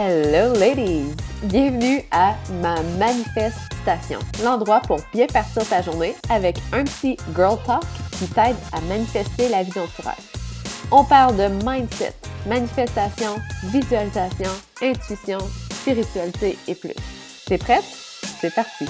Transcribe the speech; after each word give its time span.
Hello 0.00 0.52
ladies! 0.54 1.12
Bienvenue 1.42 2.02
à 2.12 2.36
ma 2.62 2.80
manifestation, 3.00 4.20
l'endroit 4.44 4.78
pour 4.78 5.00
bien 5.12 5.26
partir 5.26 5.68
ta 5.68 5.82
journée 5.82 6.14
avec 6.30 6.56
un 6.72 6.84
petit 6.84 7.16
girl 7.34 7.58
talk 7.66 7.82
qui 8.12 8.28
t'aide 8.28 8.54
à 8.72 8.80
manifester 8.82 9.48
la 9.48 9.64
vie 9.64 9.72
dont 9.72 9.88
tu 9.96 10.02
rêves. 10.02 10.14
On 10.92 11.02
parle 11.02 11.36
de 11.36 11.48
mindset, 11.68 12.14
manifestation, 12.46 13.40
visualisation, 13.64 14.52
intuition, 14.80 15.38
spiritualité 15.72 16.56
et 16.68 16.76
plus. 16.76 16.94
T'es 17.48 17.58
prête? 17.58 17.82
C'est 17.82 18.54
parti! 18.54 18.86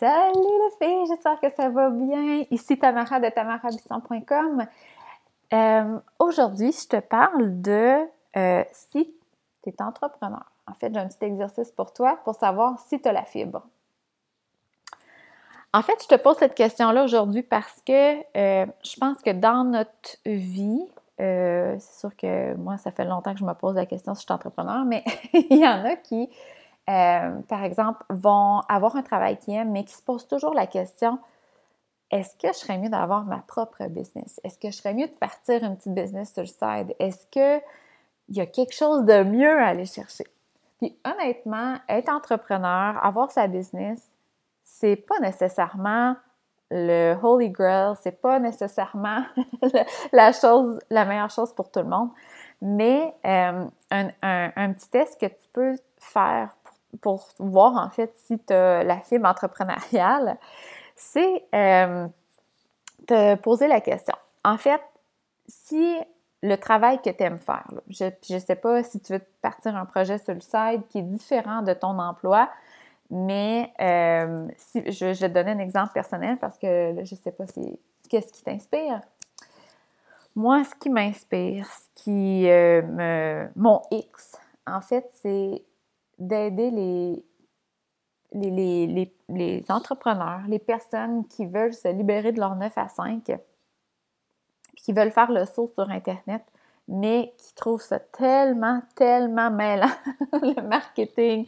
Salut 0.00 0.32
les 0.34 0.84
filles, 0.84 1.06
j'espère 1.06 1.38
que 1.38 1.54
ça 1.54 1.68
va 1.68 1.90
bien. 1.90 2.44
Ici 2.50 2.76
Tamara 2.76 3.20
de 3.20 3.28
tamarabisson.com. 3.28 4.66
Euh, 5.52 5.98
aujourd'hui, 6.18 6.72
je 6.72 6.86
te 6.86 7.00
parle 7.00 7.60
de 7.60 7.98
euh, 8.36 8.64
si 8.72 9.12
tu 9.62 9.68
es 9.68 9.82
entrepreneur. 9.82 10.44
En 10.66 10.74
fait, 10.74 10.92
j'ai 10.94 11.00
un 11.00 11.08
petit 11.08 11.24
exercice 11.24 11.72
pour 11.72 11.92
toi 11.92 12.18
pour 12.24 12.34
savoir 12.36 12.78
si 12.78 13.00
tu 13.00 13.08
as 13.08 13.12
la 13.12 13.24
fibre. 13.24 13.62
En 15.72 15.82
fait, 15.82 16.02
je 16.02 16.08
te 16.08 16.20
pose 16.20 16.36
cette 16.36 16.54
question-là 16.54 17.04
aujourd'hui 17.04 17.42
parce 17.42 17.80
que 17.86 18.20
euh, 18.36 18.66
je 18.84 18.96
pense 18.98 19.18
que 19.22 19.30
dans 19.30 19.64
notre 19.64 20.16
vie, 20.24 20.84
c'est 21.18 21.78
sûr 21.98 22.16
que 22.16 22.54
moi, 22.54 22.78
ça 22.78 22.90
fait 22.92 23.04
longtemps 23.04 23.34
que 23.34 23.40
je 23.40 23.44
me 23.44 23.52
pose 23.52 23.74
la 23.74 23.84
question 23.84 24.14
si 24.14 24.22
je 24.22 24.24
suis 24.24 24.32
entrepreneur, 24.32 24.86
mais 24.86 25.04
il 25.34 25.58
y 25.58 25.68
en 25.68 25.84
a 25.84 25.96
qui, 25.96 26.30
par 26.86 27.62
exemple, 27.62 28.02
vont 28.08 28.60
avoir 28.68 28.96
un 28.96 29.02
travail 29.02 29.36
qu'ils 29.36 29.54
aiment, 29.54 29.70
mais 29.70 29.84
qui 29.84 29.92
se 29.92 30.02
posent 30.02 30.26
toujours 30.26 30.54
la 30.54 30.66
question 30.66 31.18
est-ce 32.10 32.36
que 32.36 32.48
je 32.48 32.58
serais 32.58 32.78
mieux 32.78 32.88
d'avoir 32.88 33.24
ma 33.24 33.38
propre 33.38 33.86
business? 33.86 34.40
Est-ce 34.42 34.58
que 34.58 34.70
je 34.70 34.76
serais 34.76 34.94
mieux 34.94 35.06
de 35.06 35.12
partir 35.12 35.62
une 35.62 35.76
petite 35.76 35.94
business 35.94 36.32
sur 36.32 36.42
le 36.42 36.48
side? 36.48 36.94
Est-ce 36.98 37.26
qu'il 37.26 37.62
y 38.36 38.40
a 38.40 38.46
quelque 38.46 38.74
chose 38.74 39.04
de 39.04 39.22
mieux 39.22 39.58
à 39.58 39.68
aller 39.68 39.86
chercher? 39.86 40.24
Puis 40.78 40.98
honnêtement, 41.04 41.76
être 41.88 42.08
entrepreneur, 42.08 43.04
avoir 43.04 43.30
sa 43.30 43.46
business, 43.46 44.10
c'est 44.62 44.96
pas 44.96 45.20
nécessairement 45.20 46.16
le 46.70 47.16
holy 47.22 47.50
grail, 47.50 47.94
c'est 48.00 48.20
pas 48.20 48.38
nécessairement 48.38 49.22
la 50.12 51.04
meilleure 51.04 51.30
chose 51.30 51.52
pour 51.52 51.70
tout 51.70 51.80
le 51.80 51.88
monde, 51.88 52.10
mais 52.62 53.14
euh, 53.26 53.66
un, 53.90 54.72
petit 54.72 54.88
test 54.88 55.20
que 55.20 55.26
tu 55.26 55.48
peux 55.52 55.76
faire 55.98 56.50
pour, 57.00 57.28
pour 57.36 57.46
voir 57.46 57.76
en 57.76 57.90
fait 57.90 58.12
si 58.14 58.38
tu 58.38 58.52
as 58.52 58.84
la 58.84 59.00
fibre 59.00 59.28
entrepreneuriale, 59.28 60.38
c'est 61.00 61.46
euh, 61.54 62.06
te 63.06 63.34
poser 63.36 63.68
la 63.68 63.80
question. 63.80 64.14
En 64.44 64.58
fait, 64.58 64.82
si 65.48 65.96
le 66.42 66.56
travail 66.56 67.00
que 67.00 67.08
tu 67.08 67.22
aimes 67.22 67.38
faire, 67.38 67.66
je 67.88 68.34
ne 68.34 68.38
sais 68.38 68.54
pas 68.54 68.82
si 68.82 69.00
tu 69.00 69.14
veux 69.14 69.22
partir 69.40 69.74
un 69.76 69.86
projet 69.86 70.18
sur 70.18 70.34
le 70.34 70.40
site 70.40 70.86
qui 70.90 70.98
est 70.98 71.02
différent 71.02 71.62
de 71.62 71.72
ton 71.72 71.98
emploi, 71.98 72.50
mais 73.10 73.72
euh, 73.80 74.46
si, 74.58 74.92
je, 74.92 75.06
vais 75.06 75.14
te 75.14 75.26
donner 75.34 75.52
un 75.52 75.58
exemple 75.58 75.92
personnel 75.94 76.36
parce 76.38 76.58
que 76.58 76.94
je 77.02 77.14
ne 77.14 77.20
sais 77.20 77.32
pas 77.32 77.46
si, 77.46 77.78
qu'est-ce 78.10 78.32
qui 78.32 78.42
t'inspire. 78.42 79.00
Moi, 80.36 80.62
ce 80.64 80.74
qui 80.74 80.90
m'inspire, 80.90 81.66
ce 81.66 82.04
qui 82.04 82.48
euh, 82.48 82.82
me, 82.82 83.48
mon 83.56 83.80
X, 83.90 84.38
en 84.66 84.82
fait, 84.82 85.10
c'est 85.14 85.62
d'aider 86.18 86.70
les, 86.70 87.24
les, 88.32 89.64
entrepreneurs, 89.68 90.42
les 90.48 90.58
personnes 90.58 91.26
qui 91.26 91.46
veulent 91.46 91.74
se 91.74 91.88
libérer 91.88 92.32
de 92.32 92.40
leur 92.40 92.56
9 92.56 92.72
à 92.76 92.88
5, 92.88 93.38
qui 94.76 94.92
veulent 94.92 95.10
faire 95.10 95.30
le 95.30 95.44
saut 95.44 95.70
sur 95.74 95.90
Internet, 95.90 96.42
mais 96.88 97.32
qui 97.38 97.54
trouvent 97.54 97.82
ça 97.82 97.98
tellement, 97.98 98.82
tellement 98.96 99.50
mêlant, 99.50 99.90
le 100.32 100.60
marketing, 100.62 101.46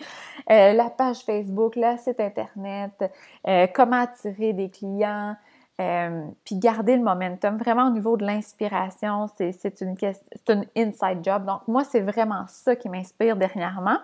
euh, 0.51 0.73
la 0.73 0.91
page 0.91 1.25
Facebook, 1.25 1.75
le 1.77 1.97
site 1.99 2.21
Internet, 2.21 3.13
euh, 3.49 3.67
comment 3.75 4.03
attirer 4.03 4.53
des 4.53 4.71
clients, 4.71 5.35
euh, 5.81 6.27
puis 6.45 6.57
garder 6.57 6.97
le 6.97 7.03
momentum. 7.03 7.57
Vraiment 7.57 7.89
au 7.89 7.91
niveau 7.91 8.17
de 8.17 8.25
l'inspiration, 8.25 9.27
c'est 9.37 9.81
une, 9.81 9.97
une 10.49 10.67
inside 10.77 11.25
job. 11.25 11.45
Donc 11.45 11.67
moi, 11.67 11.83
c'est 11.85 12.03
vraiment 12.03 12.45
ça 12.47 12.77
qui 12.77 12.89
m'inspire 12.89 13.37
dernièrement. 13.37 13.99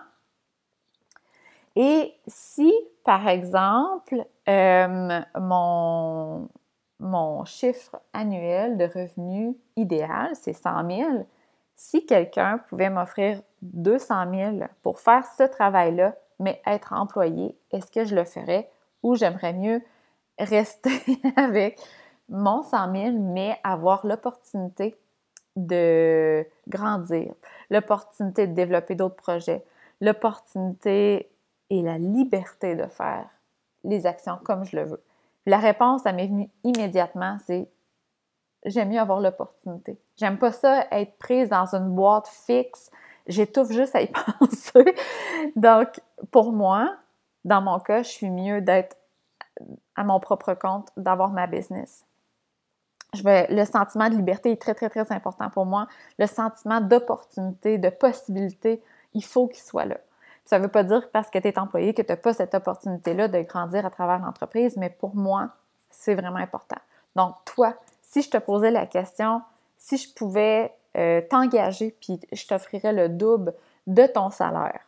Et 1.75 2.13
si, 2.27 2.73
par 3.03 3.27
exemple, 3.27 4.25
euh, 4.47 5.21
mon, 5.39 6.49
mon 6.99 7.45
chiffre 7.45 7.99
annuel 8.13 8.77
de 8.77 8.85
revenus 8.85 9.55
idéal, 9.75 10.31
c'est 10.33 10.53
100 10.53 10.87
000, 10.89 11.27
si 11.75 12.05
quelqu'un 12.05 12.59
pouvait 12.69 12.89
m'offrir 12.89 13.41
200 13.61 14.33
000 14.33 14.57
pour 14.83 14.99
faire 14.99 15.25
ce 15.37 15.43
travail-là, 15.43 16.15
mais 16.39 16.61
être 16.65 16.93
employé, 16.93 17.57
est-ce 17.71 17.91
que 17.91 18.05
je 18.05 18.15
le 18.15 18.25
ferais 18.25 18.69
ou 19.03 19.15
j'aimerais 19.15 19.53
mieux 19.53 19.81
rester 20.37 20.91
avec 21.35 21.79
mon 22.29 22.63
100 22.63 22.93
000, 22.93 23.17
mais 23.17 23.57
avoir 23.63 24.05
l'opportunité 24.05 24.97
de 25.55 26.45
grandir, 26.67 27.33
l'opportunité 27.69 28.47
de 28.47 28.53
développer 28.53 28.95
d'autres 28.95 29.15
projets, 29.15 29.63
l'opportunité 29.99 31.29
et 31.69 31.81
la 31.81 31.97
liberté 31.97 32.75
de 32.75 32.85
faire 32.87 33.29
les 33.83 34.05
actions 34.05 34.37
comme 34.43 34.65
je 34.65 34.75
le 34.75 34.83
veux. 34.83 35.03
la 35.45 35.57
réponse, 35.57 36.03
ça 36.03 36.11
m'est 36.11 36.27
venue 36.27 36.49
immédiatement, 36.63 37.37
c'est 37.45 37.69
j'aime 38.65 38.89
mieux 38.89 38.99
avoir 38.99 39.19
l'opportunité. 39.19 39.97
J'aime 40.17 40.37
pas 40.37 40.51
ça 40.51 40.85
être 40.91 41.17
prise 41.17 41.49
dans 41.49 41.73
une 41.75 41.95
boîte 41.95 42.27
fixe. 42.27 42.91
J'étouffe 43.27 43.71
juste 43.71 43.95
à 43.95 44.01
y 44.01 44.07
penser. 44.39 44.95
Donc, 45.55 45.99
pour 46.31 46.51
moi, 46.51 46.95
dans 47.45 47.61
mon 47.61 47.79
cas, 47.79 48.03
je 48.03 48.09
suis 48.09 48.29
mieux 48.29 48.61
d'être 48.61 48.97
à 49.95 50.03
mon 50.03 50.19
propre 50.19 50.53
compte, 50.53 50.89
d'avoir 50.97 51.29
ma 51.29 51.47
business. 51.47 52.05
Le 53.23 53.65
sentiment 53.65 54.09
de 54.09 54.15
liberté 54.15 54.51
est 54.51 54.61
très, 54.61 54.75
très, 54.75 54.89
très 54.89 55.11
important 55.11 55.49
pour 55.49 55.65
moi. 55.65 55.87
Le 56.19 56.27
sentiment 56.27 56.79
d'opportunité, 56.79 57.77
de 57.77 57.89
possibilité, 57.89 58.83
il 59.13 59.23
faut 59.23 59.47
qu'il 59.47 59.63
soit 59.63 59.85
là. 59.85 59.97
Ça 60.49 60.57
ne 60.57 60.63
veut 60.63 60.71
pas 60.71 60.81
dire 60.81 61.11
parce 61.11 61.29
que 61.29 61.37
tu 61.37 61.47
es 61.47 61.59
employé 61.59 61.93
que 61.93 62.01
tu 62.01 62.11
n'as 62.11 62.17
pas 62.17 62.33
cette 62.33 62.55
opportunité-là 62.55 63.27
de 63.27 63.39
grandir 63.41 63.85
à 63.85 63.91
travers 63.91 64.17
l'entreprise, 64.17 64.77
mais 64.77 64.89
pour 64.89 65.15
moi, 65.15 65.49
c'est 65.91 66.15
vraiment 66.15 66.39
important. 66.39 66.79
Donc, 67.15 67.35
toi, 67.45 67.75
si 68.01 68.23
je 68.23 68.31
te 68.31 68.37
posais 68.37 68.71
la 68.71 68.87
question, 68.87 69.43
si 69.77 69.97
je 69.97 70.11
pouvais 70.11 70.73
euh, 70.97 71.21
t'engager 71.21 71.95
puis 72.01 72.19
je 72.31 72.47
t'offrirais 72.47 72.93
le 72.93 73.09
double 73.09 73.53
de 73.85 74.07
ton 74.07 74.31
salaire, 74.31 74.79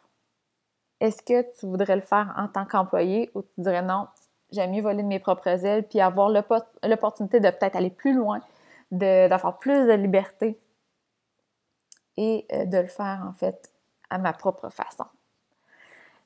est-ce 1.00 1.22
que 1.22 1.44
tu 1.60 1.68
voudrais 1.68 1.96
le 1.96 2.02
faire 2.02 2.34
en 2.38 2.48
tant 2.48 2.66
qu'employé 2.66 3.30
ou 3.36 3.44
tu 3.44 3.62
dirais 3.62 3.84
non, 3.84 4.08
j'aime 4.52 4.72
mieux 4.72 4.82
voler 4.82 5.04
de 5.04 5.08
mes 5.08 5.20
propres 5.20 5.64
ailes 5.64 5.84
puis 5.88 6.02
avoir 6.02 6.30
l'opportunité 6.30 7.40
de 7.40 7.52
peut-être 7.52 7.76
aller 7.76 7.92
plus 7.92 8.16
loin, 8.16 8.42
d'avoir 8.90 9.60
plus 9.60 9.86
de 9.86 9.94
liberté 9.94 10.60
et 12.18 12.48
euh, 12.52 12.66
de 12.66 12.78
le 12.80 12.88
faire 12.88 13.24
en 13.30 13.34
fait 13.34 13.72
à 14.10 14.18
ma 14.18 14.34
propre 14.34 14.68
façon? 14.70 15.06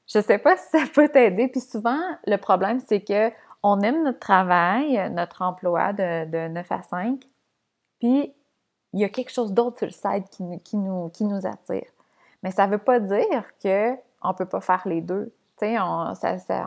Je 0.07 0.19
sais 0.19 0.37
pas 0.37 0.55
si 0.57 0.69
ça 0.69 0.85
peut 0.93 1.09
t'aider. 1.09 1.47
Puis 1.47 1.61
souvent, 1.61 1.99
le 2.25 2.37
problème, 2.37 2.79
c'est 2.79 3.01
que 3.01 3.31
on 3.63 3.81
aime 3.81 4.03
notre 4.03 4.19
travail, 4.19 5.09
notre 5.11 5.41
emploi 5.41 5.91
de, 5.91 6.47
9 6.47 6.71
à 6.71 6.81
5, 6.83 7.19
puis 7.99 8.31
il 8.93 8.99
y 8.99 9.03
a 9.03 9.09
quelque 9.09 9.31
chose 9.31 9.53
d'autre 9.53 9.79
sur 9.79 9.87
le 9.87 9.91
site 9.91 10.29
qui, 10.63 10.77
nous, 10.77 11.45
attire. 11.45 11.87
Mais 12.43 12.51
ça 12.51 12.67
ne 12.67 12.73
veut 12.73 12.77
pas 12.77 12.99
dire 12.99 13.43
qu'on 13.61 14.29
ne 14.29 14.33
peut 14.37 14.45
pas 14.45 14.61
faire 14.61 14.83
les 14.85 15.01
deux. 15.01 15.33
On, 15.61 16.13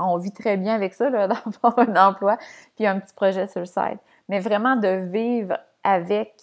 on 0.01 0.17
vit 0.17 0.33
très 0.33 0.57
bien 0.57 0.75
avec 0.75 0.93
ça, 0.95 1.09
d'avoir 1.29 1.79
un 1.79 2.09
emploi 2.09 2.37
puis 2.75 2.87
un 2.87 2.99
petit 2.99 3.15
projet 3.15 3.47
sur 3.47 3.61
le 3.61 3.67
site. 3.67 4.01
Mais 4.29 4.41
vraiment 4.41 4.75
de 4.75 5.09
vivre 5.09 5.57
avec, 5.85 6.35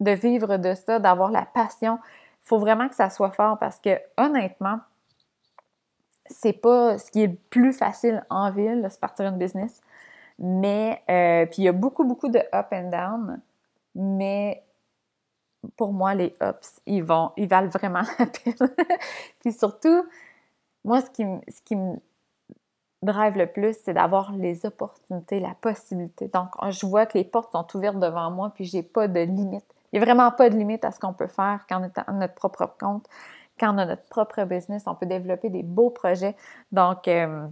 de 0.00 0.10
vivre 0.10 0.56
de 0.56 0.74
ça, 0.74 0.98
d'avoir 0.98 1.30
la 1.30 1.46
passion. 1.46 2.00
Il 2.44 2.48
faut 2.48 2.58
vraiment 2.58 2.88
que 2.88 2.96
ça 2.96 3.10
soit 3.10 3.30
fort 3.30 3.58
parce 3.58 3.78
que 3.78 4.00
honnêtement, 4.16 4.80
c'est 6.30 6.52
pas 6.52 6.98
ce 6.98 7.10
qui 7.10 7.22
est 7.22 7.28
plus 7.50 7.72
facile 7.72 8.24
en 8.30 8.50
ville, 8.50 8.86
c'est 8.90 9.00
partir 9.00 9.26
une 9.26 9.38
business. 9.38 9.80
Mais, 10.38 11.02
euh, 11.10 11.46
puis 11.46 11.62
il 11.62 11.64
y 11.64 11.68
a 11.68 11.72
beaucoup, 11.72 12.04
beaucoup 12.04 12.28
de 12.28 12.38
up 12.54 12.68
and 12.72 12.90
down, 12.90 13.40
mais 13.94 14.64
pour 15.76 15.92
moi, 15.92 16.14
les 16.14 16.34
ups, 16.42 16.80
ils 16.86 17.04
vont, 17.04 17.32
ils 17.36 17.48
valent 17.48 17.68
vraiment 17.68 18.02
la 18.18 18.26
peine. 18.26 18.70
puis 19.40 19.52
surtout, 19.52 20.04
moi, 20.84 21.02
ce 21.02 21.10
qui, 21.10 21.24
ce 21.48 21.60
qui 21.62 21.76
me 21.76 21.96
drive 23.02 23.36
le 23.36 23.46
plus, 23.46 23.76
c'est 23.84 23.92
d'avoir 23.92 24.32
les 24.32 24.64
opportunités, 24.64 25.40
la 25.40 25.54
possibilité. 25.60 26.28
Donc, 26.28 26.48
je 26.70 26.86
vois 26.86 27.06
que 27.06 27.18
les 27.18 27.24
portes 27.24 27.52
sont 27.52 27.66
ouvertes 27.74 27.98
devant 27.98 28.30
moi, 28.30 28.52
puis 28.54 28.64
j'ai 28.64 28.82
pas 28.82 29.08
de 29.08 29.20
limite. 29.20 29.64
Il 29.92 29.98
n'y 29.98 30.02
a 30.02 30.06
vraiment 30.06 30.30
pas 30.30 30.48
de 30.48 30.56
limite 30.56 30.84
à 30.84 30.92
ce 30.92 31.00
qu'on 31.00 31.12
peut 31.12 31.26
faire 31.26 31.66
quand 31.68 31.80
on 31.80 31.84
est 31.84 31.98
à 31.98 32.12
notre 32.12 32.34
propre 32.34 32.66
compte 32.78 33.06
quand 33.60 33.74
on 33.74 33.78
a 33.78 33.86
notre 33.86 34.08
propre 34.08 34.42
business, 34.44 34.84
on 34.86 34.94
peut 34.94 35.06
développer 35.06 35.50
des 35.50 35.62
beaux 35.62 35.90
projets. 35.90 36.34
Donc, 36.72 37.06
euh, 37.06 37.46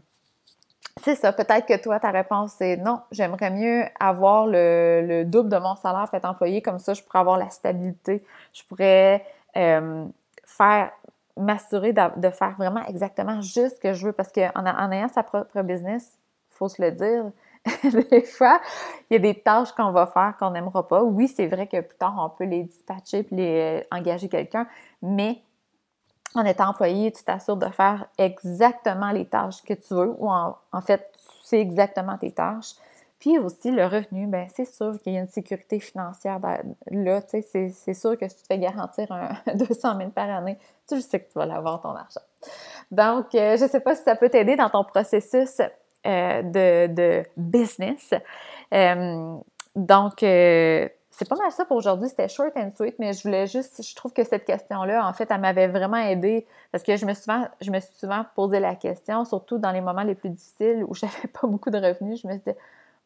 c'est 1.03 1.15
ça, 1.15 1.33
peut-être 1.33 1.67
que 1.67 1.81
toi, 1.81 2.01
ta 2.01 2.11
réponse, 2.11 2.55
c'est 2.59 2.77
non, 2.77 3.01
j'aimerais 3.13 3.51
mieux 3.51 3.85
avoir 4.01 4.47
le, 4.47 5.23
double 5.25 5.49
de 5.49 5.59
mon 5.59 5.77
salaire 5.77 6.07
pour 6.07 6.15
être 6.15 6.25
employé, 6.25 6.63
comme 6.63 6.79
ça, 6.79 6.95
je 6.95 7.03
pourrais 7.03 7.21
avoir 7.21 7.39
la 7.39 7.51
stabilité, 7.51 8.25
je 8.53 8.63
pourrais 8.65 9.25
euh, 9.57 10.05
faire 10.45 10.91
m'assurer 11.37 11.93
de, 11.93 12.31
faire 12.31 12.55
vraiment 12.59 12.85
exactement 12.87 13.41
juste 13.41 13.77
ce 13.77 13.81
que 13.81 13.93
je 13.93 14.07
veux, 14.07 14.13
parce 14.13 14.33
qu'en 14.33 14.51
en 14.55 14.91
ayant 14.91 15.09
sa 15.09 15.23
propre 15.23 15.63
business, 15.63 16.19
il 16.51 16.57
faut 16.57 16.69
se 16.69 16.83
le 16.83 16.91
dire, 16.91 17.31
des 18.11 18.23
fois, 18.23 18.61
il 19.09 19.15
y 19.15 19.17
a 19.17 19.19
des 19.21 19.35
tâches 19.35 19.73
qu'on 19.73 19.93
va 19.93 20.07
faire 20.07 20.35
qu'on 20.39 20.51
n'aimera 20.51 20.89
pas. 20.89 21.03
Oui, 21.03 21.29
c'est 21.29 21.47
vrai 21.47 21.67
que 21.67 21.81
plus 21.81 21.97
tard, 21.97 22.15
on 22.19 22.31
peut 22.31 22.45
les 22.45 22.65
dispatcher 22.65 23.23
puis 23.23 23.37
les 23.37 23.87
engager 23.93 24.29
quelqu'un, 24.29 24.67
mais 25.03 25.43
en 26.39 26.45
étant 26.45 26.69
employé, 26.69 27.13
tu 27.13 27.23
t'assures 27.25 27.57
de 27.57 27.69
faire 27.69 28.07
exactement 28.19 29.11
les 29.11 29.27
tâches 29.27 29.63
que 29.63 29.75
tu 29.75 29.95
veux 29.95 30.15
ou 30.19 30.31
en, 30.31 30.81
fait, 30.81 31.11
tu 31.13 31.47
sais 31.47 31.61
exactement 31.61 32.17
tes 32.19 32.33
tâches. 32.33 32.75
Puis 33.19 33.37
aussi, 33.39 33.73
le 33.73 33.85
revenu, 33.85 34.29
ben 34.29 34.47
c'est 34.55 34.65
sûr 34.65 34.97
qu'il 35.03 35.15
y 35.15 35.17
a 35.17 35.21
une 35.21 35.29
sécurité 35.29 35.81
financière 35.81 36.39
là. 36.91 37.23
Tu 37.23 37.43
sais, 37.43 37.69
c'est 37.71 37.95
sûr 37.95 38.17
que 38.17 38.29
si 38.29 38.37
tu 38.37 38.43
te 38.43 38.47
fais 38.47 38.59
garantir 38.59 39.11
un 39.11 39.31
200 39.55 39.97
000 39.97 40.11
par 40.11 40.31
année, 40.31 40.57
tu 40.89 41.01
sais 41.01 41.21
que 41.21 41.27
tu 41.27 41.39
vas 41.39 41.47
l'avoir 41.47 41.81
ton 41.81 41.91
argent. 41.91 42.21
Donc, 42.93 43.35
euh, 43.35 43.57
je 43.57 43.65
ne 43.65 43.69
sais 43.69 43.81
pas 43.81 43.97
si 43.97 44.05
ça 44.05 44.15
peut 44.15 44.29
t'aider 44.29 44.55
dans 44.55 44.71
ton 44.71 44.85
processus 44.85 45.61
euh, 46.07 46.43
de, 46.43 47.25
business. 47.37 48.15
Euh, 48.73 49.37
donc, 49.75 50.23
c'est 51.19 51.29
pas 51.29 51.35
mal 51.35 51.51
ça 51.51 51.65
pour 51.65 51.77
aujourd'hui. 51.77 52.09
C'était 52.09 52.29
short 52.29 52.57
and 52.57 52.71
sweet, 52.77 52.95
mais 53.01 53.13
je 53.13 53.25
voulais 53.25 53.49
juste, 53.49 53.83
je 53.83 53.95
trouve 53.97 54.13
que 54.13 54.23
cette 54.23 54.45
question-là, 54.45 55.05
en 55.05 55.13
fait, 55.13 55.29
elle 55.33 55.41
m'avait 55.41 55.67
vraiment 55.67 55.97
aidée 55.97 56.47
parce 56.71 56.85
que 56.85 56.97
je 56.97 57.05
me, 57.05 57.13
souvent, 57.13 57.49
je 57.61 57.73
me 57.73 57.81
suis 57.81 57.93
souvent 57.97 58.25
posé 58.37 58.61
la 58.61 58.77
question, 58.77 59.25
surtout 59.25 59.59
dans 59.59 59.73
les 59.73 59.81
moments 59.81 60.05
les 60.05 60.15
plus 60.15 60.31
difficiles 60.31 60.85
où 60.87 60.95
j'avais 60.95 61.27
pas 61.27 61.49
beaucoup 61.49 61.71
de 61.71 61.79
revenus. 61.79 62.23
Je 62.23 62.29
me 62.29 62.35
disais, 62.35 62.57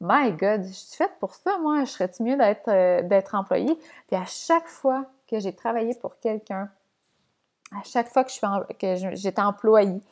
My 0.02 0.30
God, 0.32 0.64
je 0.64 0.72
suis 0.72 0.96
faite 0.96 1.12
pour 1.20 1.34
ça, 1.34 1.56
moi. 1.58 1.84
Je 1.84 1.90
serais-tu 1.90 2.22
mieux 2.22 2.36
d'être, 2.36 2.68
euh, 2.68 3.20
employée? 3.32 3.78
Puis 4.08 4.16
à 4.16 4.26
chaque 4.26 4.66
fois 4.66 5.06
que 5.26 5.38
j'ai 5.38 5.54
travaillé 5.54 5.94
pour 5.94 6.18
quelqu'un, 6.20 6.68
à 7.74 7.82
chaque 7.82 8.08
fois 8.08 8.24
que, 8.24 8.30
je 8.30 8.34
suis 8.34 8.46
que 8.78 9.14
j'étais 9.14 9.40
employée, 9.40 10.02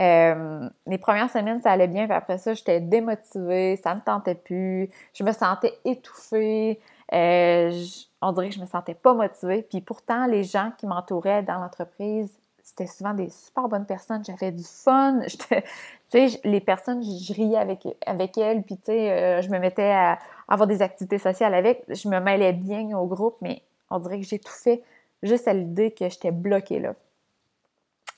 euh, 0.00 0.68
les 0.86 0.98
premières 0.98 1.30
semaines, 1.30 1.62
ça 1.62 1.70
allait 1.70 1.88
bien, 1.88 2.04
puis 2.04 2.14
après 2.14 2.36
ça, 2.36 2.52
j'étais 2.52 2.80
démotivée, 2.80 3.76
ça 3.76 3.94
ne 3.94 4.00
me 4.00 4.04
tentait 4.04 4.34
plus, 4.34 4.90
je 5.14 5.24
me 5.24 5.32
sentais 5.32 5.78
étouffée, 5.86 6.78
euh, 7.12 7.84
on 8.20 8.32
dirait 8.32 8.48
que 8.48 8.54
je 8.54 8.60
me 8.60 8.66
sentais 8.66 8.94
pas 8.94 9.14
motivée. 9.14 9.62
Puis 9.62 9.80
pourtant, 9.80 10.26
les 10.26 10.44
gens 10.44 10.72
qui 10.78 10.86
m'entouraient 10.86 11.42
dans 11.42 11.58
l'entreprise, 11.58 12.30
c'était 12.62 12.86
souvent 12.86 13.12
des 13.12 13.28
super 13.28 13.68
bonnes 13.68 13.86
personnes. 13.86 14.24
J'avais 14.24 14.52
du 14.52 14.64
fun. 14.64 15.20
Tu 16.10 16.28
sais, 16.28 16.40
les 16.44 16.60
personnes, 16.60 17.02
je, 17.02 17.32
riais 17.32 17.56
avec, 17.56 17.88
avec 18.04 18.36
elles. 18.36 18.62
Puis, 18.64 18.76
tu 18.76 18.84
sais, 18.84 19.10
euh, 19.10 19.40
je 19.40 19.48
me 19.48 19.58
mettais 19.58 19.92
à 19.92 20.18
avoir 20.46 20.66
des 20.66 20.82
activités 20.82 21.16
sociales 21.16 21.54
avec. 21.54 21.84
Je 21.88 22.06
me 22.06 22.20
mêlais 22.20 22.52
bien 22.52 22.94
au 22.98 23.06
groupe, 23.06 23.36
mais 23.40 23.62
on 23.88 23.98
dirait 23.98 24.20
que 24.20 24.26
fait 24.46 24.82
juste 25.22 25.48
à 25.48 25.54
l'idée 25.54 25.90
que 25.90 26.06
j'étais 26.10 26.30
bloquée 26.30 26.80
là. 26.80 26.94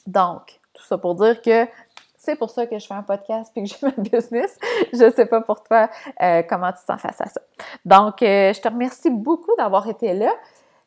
Donc, 0.09 0.59
tout 0.73 0.83
ça 0.83 0.99
pour 0.99 1.15
dire 1.15 1.41
que 1.41 1.67
c'est 2.25 2.37
pour 2.37 2.51
ça 2.51 2.67
que 2.67 2.79
je 2.79 2.87
fais 2.87 2.95
un 2.95 3.03
podcast 3.03 3.53
puis 3.55 3.65
que 3.65 3.69
j'ai 3.69 3.87
ma 3.87 3.93
business. 4.03 4.59
Je 4.93 5.11
sais 5.11 5.27
pas 5.27 5.41
pour 5.41 5.63
toi 5.63 5.91
euh, 6.23 6.43
comment 6.49 6.73
tu 6.73 6.85
t'en 6.87 6.97
face 6.97 7.21
à 7.21 7.27
ça. 7.27 7.41
Donc, 7.85 8.23
euh, 8.23 8.53
je 8.53 8.61
te 8.61 8.69
remercie 8.69 9.11
beaucoup 9.11 9.55
d'avoir 9.57 9.87
été 9.89 10.15
là. 10.15 10.33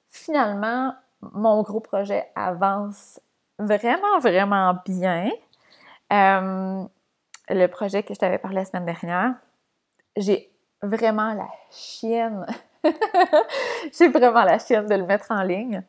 Finalement, 0.09 0.93
mon 1.21 1.61
gros 1.61 1.79
projet 1.79 2.29
avance 2.35 3.19
vraiment, 3.59 4.19
vraiment 4.19 4.75
bien. 4.85 5.29
Euh, 6.11 6.83
le 7.49 7.67
projet 7.67 8.03
que 8.03 8.13
je 8.13 8.19
t'avais 8.19 8.37
parlé 8.37 8.57
la 8.57 8.65
semaine 8.65 8.85
dernière, 8.85 9.35
j'ai 10.15 10.51
vraiment 10.81 11.33
la 11.33 11.47
chienne. 11.71 12.45
j'ai 13.93 14.07
vraiment 14.07 14.43
la 14.43 14.59
chienne 14.59 14.87
de 14.87 14.95
le 14.95 15.05
mettre 15.05 15.31
en 15.31 15.43
ligne. 15.43 15.83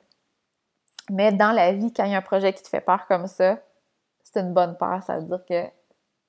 Mais 1.11 1.33
dans 1.33 1.53
la 1.53 1.73
vie, 1.73 1.93
quand 1.93 2.05
il 2.05 2.13
y 2.13 2.15
a 2.15 2.19
un 2.19 2.23
projet 2.23 2.53
qui 2.53 2.63
te 2.63 2.69
fait 2.69 2.81
peur 2.81 3.07
comme 3.07 3.27
ça, 3.27 3.59
c'est 4.33 4.41
une 4.41 4.53
bonne 4.53 4.77
peur. 4.77 5.03
Ça 5.03 5.19
veut 5.19 5.25
dire 5.25 5.45
que 5.49 5.71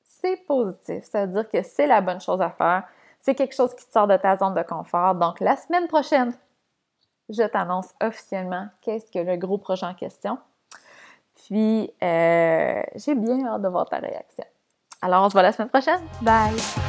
c'est 0.04 0.38
positif. 0.46 1.04
Ça 1.04 1.26
veut 1.26 1.34
dire 1.34 1.50
que 1.50 1.62
c'est 1.64 1.88
la 1.88 2.02
bonne 2.02 2.22
chose 2.22 2.42
à 2.42 2.50
faire. 2.50 2.84
C'est 3.22 3.36
quelque 3.36 3.56
chose 3.56 3.76
qui 3.76 3.86
te 3.86 3.92
sort 3.92 4.08
de 4.08 4.18
ta 4.18 4.38
zone 4.38 4.54
de 4.54 4.64
confort. 4.64 5.16
Donc, 5.16 5.40
la 5.40 5.56
semaine 5.58 5.88
prochaine, 5.88 6.34
je 7.30 7.44
t'annonce 7.44 7.94
officiellement 8.02 8.68
qu'est-ce 8.82 9.12
que 9.12 9.20
le 9.20 9.38
gros 9.38 9.58
projet 9.58 9.86
en 9.86 9.94
question. 9.94 10.38
Puis, 11.36 11.92
euh, 12.02 12.82
j'ai 12.96 13.16
bien 13.16 13.46
hâte 13.46 13.62
de 13.62 13.68
voir 13.68 13.88
ta 13.88 13.98
réaction. 13.98 14.46
Alors, 15.02 15.26
on 15.26 15.30
se 15.30 15.34
voit 15.34 15.44
la 15.44 15.52
semaine 15.52 15.70
prochaine. 15.70 16.02
Bye! 16.22 16.89